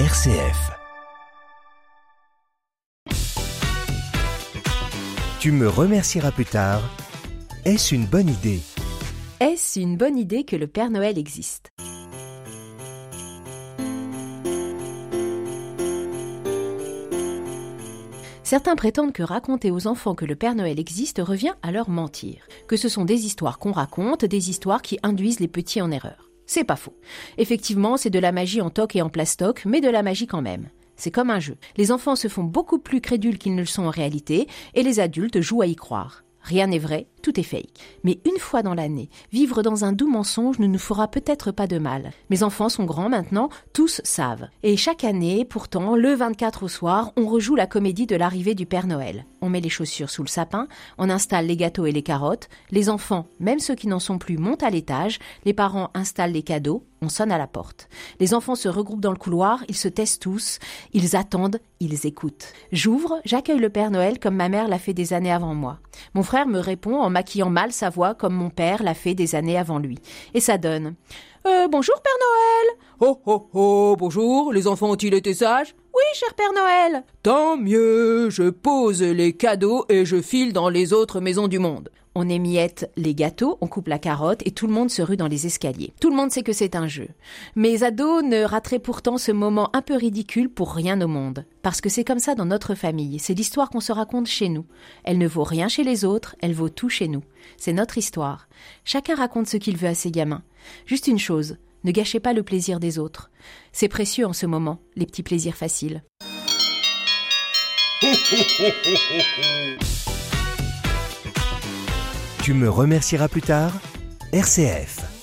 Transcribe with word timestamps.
RCF. 0.00 0.72
Tu 5.38 5.52
me 5.52 5.68
remercieras 5.68 6.32
plus 6.32 6.44
tard. 6.44 6.82
Est-ce 7.64 7.94
une 7.94 8.04
bonne 8.04 8.28
idée? 8.28 8.58
Est-ce 9.38 9.78
une 9.78 9.96
bonne 9.96 10.18
idée 10.18 10.42
que 10.42 10.56
le 10.56 10.66
Père 10.66 10.90
Noël 10.90 11.16
existe? 11.16 11.70
Certains 18.42 18.74
prétendent 18.74 19.12
que 19.12 19.22
raconter 19.22 19.70
aux 19.70 19.86
enfants 19.86 20.16
que 20.16 20.24
le 20.24 20.34
Père 20.34 20.56
Noël 20.56 20.80
existe 20.80 21.22
revient 21.24 21.54
à 21.62 21.70
leur 21.70 21.88
mentir, 21.88 22.48
que 22.66 22.76
ce 22.76 22.88
sont 22.88 23.04
des 23.04 23.26
histoires 23.26 23.60
qu'on 23.60 23.70
raconte, 23.70 24.24
des 24.24 24.50
histoires 24.50 24.82
qui 24.82 24.98
induisent 25.04 25.38
les 25.38 25.46
petits 25.46 25.80
en 25.80 25.92
erreur. 25.92 26.33
C'est 26.46 26.64
pas 26.64 26.76
faux. 26.76 26.96
Effectivement, 27.38 27.96
c'est 27.96 28.10
de 28.10 28.18
la 28.18 28.32
magie 28.32 28.60
en 28.60 28.70
toc 28.70 28.96
et 28.96 29.02
en 29.02 29.08
plastoc, 29.08 29.64
mais 29.64 29.80
de 29.80 29.88
la 29.88 30.02
magie 30.02 30.26
quand 30.26 30.42
même. 30.42 30.68
C'est 30.96 31.10
comme 31.10 31.30
un 31.30 31.40
jeu. 31.40 31.56
Les 31.76 31.90
enfants 31.90 32.16
se 32.16 32.28
font 32.28 32.44
beaucoup 32.44 32.78
plus 32.78 33.00
crédules 33.00 33.38
qu'ils 33.38 33.54
ne 33.54 33.60
le 33.60 33.66
sont 33.66 33.84
en 33.84 33.90
réalité, 33.90 34.46
et 34.74 34.82
les 34.82 35.00
adultes 35.00 35.40
jouent 35.40 35.62
à 35.62 35.66
y 35.66 35.76
croire. 35.76 36.23
Rien 36.44 36.66
n'est 36.66 36.78
vrai, 36.78 37.06
tout 37.22 37.40
est 37.40 37.42
fake. 37.42 37.70
Mais 38.04 38.20
une 38.26 38.38
fois 38.38 38.62
dans 38.62 38.74
l'année, 38.74 39.08
vivre 39.32 39.62
dans 39.62 39.86
un 39.86 39.92
doux 39.92 40.10
mensonge 40.10 40.58
ne 40.58 40.66
nous 40.66 40.78
fera 40.78 41.08
peut-être 41.08 41.52
pas 41.52 41.66
de 41.66 41.78
mal. 41.78 42.10
Mes 42.28 42.42
enfants 42.42 42.68
sont 42.68 42.84
grands 42.84 43.08
maintenant, 43.08 43.48
tous 43.72 44.02
savent. 44.04 44.48
Et 44.62 44.76
chaque 44.76 45.04
année, 45.04 45.46
pourtant, 45.46 45.96
le 45.96 46.12
24 46.12 46.64
au 46.64 46.68
soir, 46.68 47.12
on 47.16 47.26
rejoue 47.26 47.56
la 47.56 47.66
comédie 47.66 48.06
de 48.06 48.14
l'arrivée 48.14 48.54
du 48.54 48.66
Père 48.66 48.86
Noël. 48.86 49.24
On 49.40 49.48
met 49.48 49.62
les 49.62 49.70
chaussures 49.70 50.10
sous 50.10 50.22
le 50.22 50.28
sapin, 50.28 50.68
on 50.98 51.08
installe 51.08 51.46
les 51.46 51.56
gâteaux 51.56 51.86
et 51.86 51.92
les 51.92 52.02
carottes, 52.02 52.50
les 52.70 52.90
enfants, 52.90 53.26
même 53.40 53.58
ceux 53.58 53.74
qui 53.74 53.88
n'en 53.88 53.98
sont 53.98 54.18
plus, 54.18 54.36
montent 54.36 54.62
à 54.62 54.70
l'étage, 54.70 55.18
les 55.46 55.54
parents 55.54 55.90
installent 55.94 56.32
les 56.32 56.42
cadeaux, 56.42 56.84
on 57.04 57.08
sonne 57.08 57.32
à 57.32 57.38
la 57.38 57.46
porte. 57.46 57.88
Les 58.18 58.34
enfants 58.34 58.54
se 58.54 58.68
regroupent 58.68 59.00
dans 59.00 59.12
le 59.12 59.18
couloir, 59.18 59.62
ils 59.68 59.76
se 59.76 59.88
taisent 59.88 60.18
tous, 60.18 60.58
ils 60.92 61.16
attendent, 61.16 61.60
ils 61.80 62.06
écoutent. 62.06 62.52
J'ouvre, 62.72 63.20
j'accueille 63.24 63.58
le 63.58 63.70
Père 63.70 63.90
Noël 63.90 64.18
comme 64.18 64.36
ma 64.36 64.48
mère 64.48 64.68
l'a 64.68 64.78
fait 64.78 64.94
des 64.94 65.12
années 65.12 65.32
avant 65.32 65.54
moi. 65.54 65.78
Mon 66.14 66.22
frère 66.22 66.46
me 66.46 66.58
répond 66.58 67.00
en 67.00 67.10
maquillant 67.10 67.50
mal 67.50 67.72
sa 67.72 67.90
voix 67.90 68.14
comme 68.14 68.34
mon 68.34 68.50
père 68.50 68.82
l'a 68.82 68.94
fait 68.94 69.14
des 69.14 69.34
années 69.34 69.58
avant 69.58 69.78
lui. 69.78 69.98
Et 70.32 70.40
ça 70.40 70.58
donne 70.58 70.94
euh, 71.46 71.68
Bonjour 71.68 72.00
Père 72.02 72.12
Noël 72.20 72.78
Oh 73.00 73.20
oh 73.26 73.48
oh, 73.52 73.96
bonjour, 73.98 74.52
les 74.52 74.66
enfants 74.66 74.90
ont-ils 74.90 75.14
été 75.14 75.34
sages? 75.34 75.74
Oui, 75.94 76.02
cher 76.14 76.34
Père 76.34 76.52
Noël 76.54 77.04
Tant 77.22 77.56
mieux, 77.56 78.30
je 78.30 78.50
pose 78.50 79.02
les 79.02 79.34
cadeaux 79.34 79.84
et 79.88 80.04
je 80.04 80.20
file 80.20 80.52
dans 80.52 80.68
les 80.68 80.92
autres 80.92 81.20
maisons 81.20 81.48
du 81.48 81.58
monde. 81.58 81.90
On 82.16 82.28
émiette 82.28 82.90
les 82.96 83.14
gâteaux, 83.14 83.58
on 83.60 83.66
coupe 83.66 83.88
la 83.88 83.98
carotte 83.98 84.42
et 84.46 84.52
tout 84.52 84.68
le 84.68 84.72
monde 84.72 84.90
se 84.90 85.02
rue 85.02 85.16
dans 85.16 85.26
les 85.26 85.46
escaliers. 85.46 85.92
Tout 86.00 86.10
le 86.10 86.16
monde 86.16 86.30
sait 86.30 86.44
que 86.44 86.52
c'est 86.52 86.76
un 86.76 86.86
jeu. 86.86 87.08
Mes 87.56 87.82
ados 87.82 88.22
ne 88.22 88.44
rateraient 88.44 88.78
pourtant 88.78 89.18
ce 89.18 89.32
moment 89.32 89.70
un 89.74 89.82
peu 89.82 89.96
ridicule 89.96 90.48
pour 90.48 90.74
rien 90.74 91.00
au 91.00 91.08
monde. 91.08 91.44
Parce 91.62 91.80
que 91.80 91.88
c'est 91.88 92.04
comme 92.04 92.20
ça 92.20 92.36
dans 92.36 92.44
notre 92.44 92.76
famille. 92.76 93.18
C'est 93.18 93.34
l'histoire 93.34 93.68
qu'on 93.68 93.80
se 93.80 93.90
raconte 93.90 94.28
chez 94.28 94.48
nous. 94.48 94.64
Elle 95.02 95.18
ne 95.18 95.26
vaut 95.26 95.42
rien 95.42 95.66
chez 95.66 95.82
les 95.82 96.04
autres, 96.04 96.36
elle 96.40 96.54
vaut 96.54 96.68
tout 96.68 96.88
chez 96.88 97.08
nous. 97.08 97.24
C'est 97.56 97.72
notre 97.72 97.98
histoire. 97.98 98.48
Chacun 98.84 99.16
raconte 99.16 99.48
ce 99.48 99.56
qu'il 99.56 99.76
veut 99.76 99.88
à 99.88 99.94
ses 99.94 100.12
gamins. 100.12 100.42
Juste 100.86 101.08
une 101.08 101.18
chose, 101.18 101.56
ne 101.82 101.90
gâchez 101.90 102.20
pas 102.20 102.32
le 102.32 102.44
plaisir 102.44 102.78
des 102.78 103.00
autres. 103.00 103.32
C'est 103.72 103.88
précieux 103.88 104.26
en 104.26 104.32
ce 104.32 104.46
moment, 104.46 104.78
les 104.94 105.06
petits 105.06 105.24
plaisirs 105.24 105.56
faciles. 105.56 106.04
Tu 112.44 112.52
me 112.52 112.68
remercieras 112.68 113.28
plus 113.28 113.40
tard 113.40 113.72
RCF. 114.34 115.13